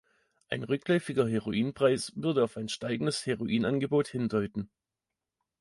[0.49, 4.71] Ein rückläufiger Heroinpreis würde auf ein steigendes Heroinangebot hindeuten.